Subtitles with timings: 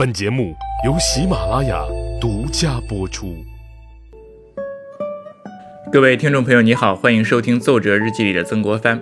[0.00, 1.84] 本节目由喜马拉雅
[2.18, 3.36] 独家播出。
[5.92, 8.98] 各位听众朋友，你好，欢迎收听《奏折日记》里的曾国藩。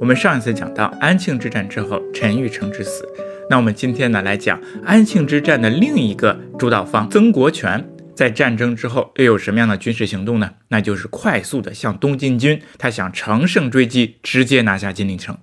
[0.00, 3.08] 我们上一次讲到安庆之战之后，陈玉成之死。
[3.48, 10.50] 那我们今天呢，来讲安庆之战的另一个主导方曾国荃，在战争之后又有什么样的军事行动呢？
[10.66, 15.38] 那就是快速的向东进军，他想乘胜追击，直接拿下金陵城。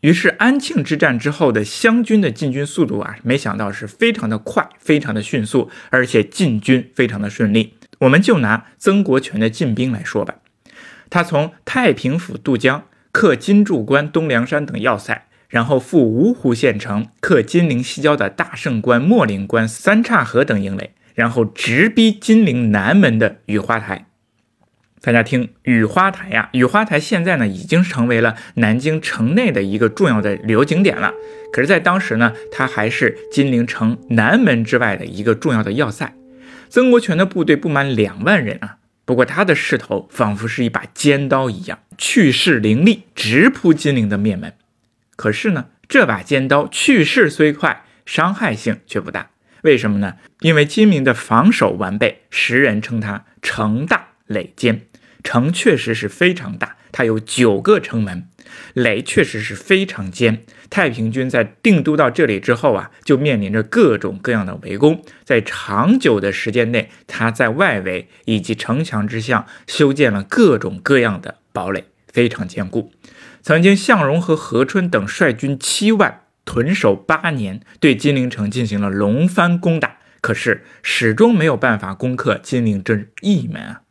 [0.00, 7.74] 于是安庆之战之后的湘军的进军速度啊，没想到是非常的快，非常的迅速，而且进军非常的顺利。
[7.98, 10.36] 我们就拿曾国荃的进兵来说吧，
[11.10, 24.06] 他从太平府渡江，克金柱关、东梁山等要塞，然后赴芜湖县城，克金陵西郊的大胜关、秣陵关、三岔河等营垒，然后直逼金陵南门的雨花台。
[25.02, 31.14] 大家听雨花台呀，雨花台现在呢已经成为了南京城内的一个重要的旅游景点了。
[31.50, 36.14] 可是，在当时呢，它还是金陵城南门之外的一个重要的要塞。
[36.68, 44.52] 曾国荃的部队不满两万人啊，不过他的势头仿佛是一把尖刀一样，去势凌厉，直扑金陵的面门。
[45.16, 49.30] 可是呢，这把尖刀去势虽快，伤害性却不大。
[49.62, 50.16] 为什么呢？
[50.40, 54.86] 因为金陵的防守完备，时人称它城大垒坚。
[55.22, 58.26] 城确实是非常大，它有九个城门，
[58.72, 60.44] 垒确实是非常坚。
[60.70, 72.90] 太平军在定都到这里之后啊，就面临着各种各样的围攻，在长久的时间内，他在外围以及城墙之下修建了各种各样的堡垒，非常坚固。
[73.42, 83.82] 曾经向荣和何春等率军七万屯守八年，对金陵城进行了龙番攻打，可是始终没有办法攻克金陵这一门啊。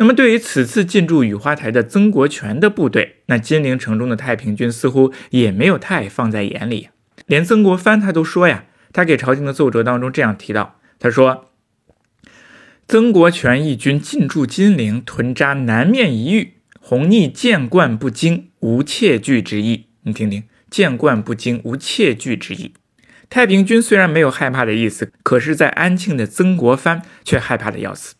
[0.00, 6.88] 那么，对于此次进驻雨花台的曾国荃的部队，那金陵城中的太平军似乎也没有太放在眼里。
[7.26, 11.50] 连曾国藩他都说呀，他给朝廷的奏折当中这样提到，他说
[12.88, 22.72] ：“曾国荃一军进驻金陵，屯扎南面一隅，弘逆见惯不惊，无怯惧之意。”你听听，“见惯不惊，无怯惧之意。”
[23.28, 28.14] 太平军虽然没有害怕的意思，可是，在安庆的曾国藩却害怕的要死。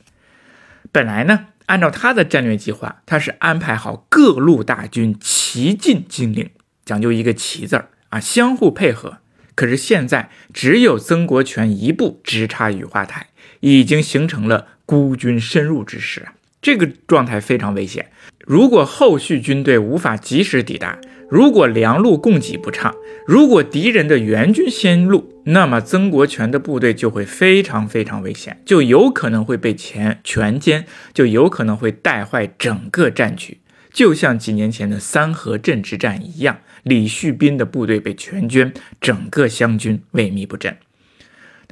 [0.92, 1.46] 本来呢。
[1.70, 6.50] 按照他的战略计划，他是安排好各路大军齐进金陵，
[6.84, 9.18] 讲究一个“齐”字儿啊，相互配合。
[9.54, 13.28] 可是现在只有曾国荃一步直插雨花台，
[13.60, 18.10] 已经形成了孤军深入之势啊，这个状态非常危险。
[18.46, 22.94] 如果后续军队无法及时抵达，如果粮路供给不畅，
[23.26, 33.58] 如果敌人的援军先入，那么曾国荃的部队就会非常非常危险，就有可能会被全全歼，就有可能会带坏整个战局，
[33.92, 40.76] 就像几年前的三河镇之战一样，李旭斌的部队被全歼，整个湘军萎靡不振。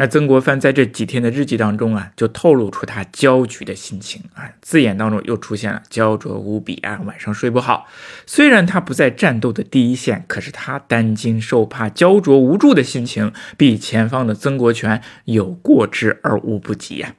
[0.01, 7.89] 那曾国藩在这几天的日记当中啊，就透露出他焦急的心情啊，字眼当中又出现了焦灼无比啊，晚上睡不好。
[8.25, 17.17] 虽然他不在战斗的第一线，可是他担惊受怕、焦灼无助的心情，比前方的曾国荃有过之而无不及呀。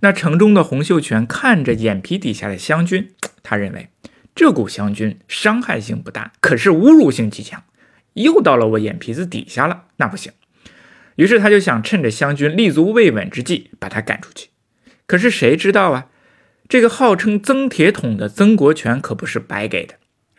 [0.00, 3.10] 那城中的洪秀全看着眼皮底下的湘军，
[3.42, 3.88] 他认为
[4.32, 7.64] 这股湘军伤害性不大，可是侮辱性极强，
[8.12, 10.30] 又到了我眼皮子底下了，那不行。
[11.16, 14.48] 于是他就想趁着湘军立足未稳之际把他赶出去。
[15.06, 16.06] 可是谁知道啊？
[16.68, 19.94] 这个号称曾铁桶的曾国荃可不是白给的。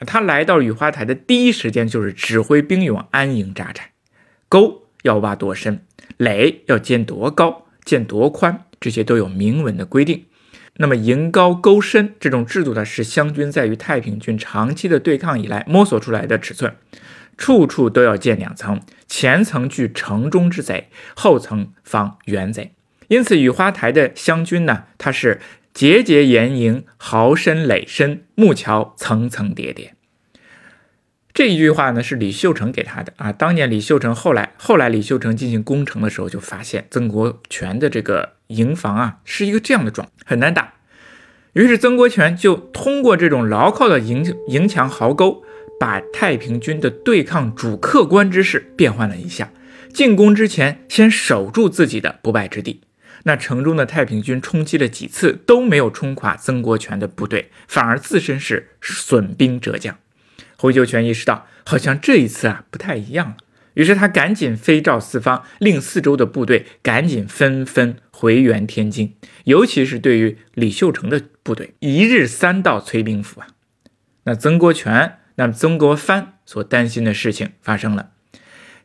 [0.05, 3.91] 他来到雨花台的第一时间就是指挥兵勇安营扎寨，
[4.47, 5.81] 沟要挖多深，
[6.17, 10.25] 垒要建多高、建多宽，这些都有明文的规定。
[10.75, 16.75] 那么营高沟深这种制度呢，是湘军在与太平军长期的对抗以来摸索出来的尺寸。
[17.37, 22.73] 处处都要建两层，前层据城中之贼，后层防远贼。
[23.07, 25.39] 因此，雨花台的湘军呢，它是
[25.73, 29.93] 节节严营，壕深垒深，木桥层层叠叠。
[31.33, 33.31] 这一句话呢，是李秀成给他的啊。
[33.31, 40.73] 当年李秀成后来后来李秀成进行攻城的时候，就发现曾国荃的这个营房啊，是一个这样的状，很难打。
[41.53, 45.43] 于是曾国荃就通过这种牢靠的营营墙壕沟。
[45.79, 49.51] 把太平军的对抗主客观之势变换了一下，
[49.93, 52.81] 进攻之前先守住自己的不败之地。
[53.23, 59.97] 那城中的太平军冲击了几次都没有冲垮曾国荃的部队，反而自身是损兵折将。
[60.55, 63.37] 洪秀全意识到，好像这一次啊不太一样了，
[63.73, 69.15] 于是他赶紧飞诏四方，令四周的部队赶紧纷纷回援天津。
[69.43, 73.47] 尤其是对于李秀成的部队，一日三道催兵符啊。
[74.23, 75.17] 那曾国荃。
[75.37, 78.11] 那么曾国藩所担心的事情发生了，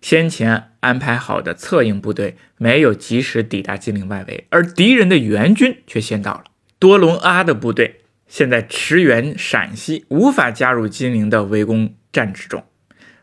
[0.01, 6.45] 先前安排好的策应部队没有及时抵达金陵外围，而敌人的援军却先到了。
[6.79, 12.65] 多隆阿的部队现在驰援陕西，无法加入金陵的围攻战之中。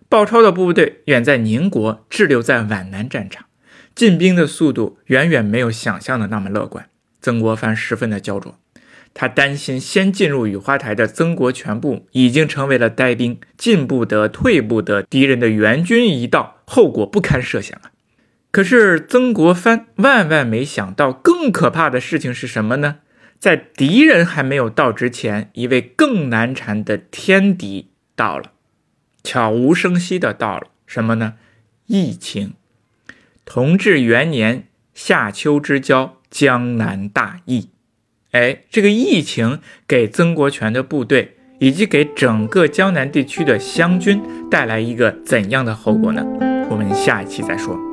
[0.08, 3.46] 鲍超的部队远在宁国，滞留在皖南战场，
[3.94, 6.90] 进兵的速度远远没有想象的那么乐观。
[7.22, 8.58] 曾国藩十分的焦灼，
[9.20, 15.02] 他担心先进入雨花台的曾国荃部已经成为了呆兵，进不得，退不得。
[15.02, 17.92] 敌人的援军一到，后果不堪设想啊！
[18.50, 23.00] 可是曾国藩万万没想到，更可怕的事情是什么呢？
[23.38, 28.54] 在敌人还没有到之前，一位更难缠的天敌到了。
[29.22, 31.34] 悄无声息的到了什么呢？
[31.88, 32.54] 疫情。
[33.44, 37.72] 同治元年夏秋之交，江南大疫。
[38.32, 44.22] 哎，这个疫情给曾国荃的部队以及给整个江南地区的湘军
[44.52, 46.24] 带来一个怎样的后果呢？
[46.70, 47.89] 我们下一期再说。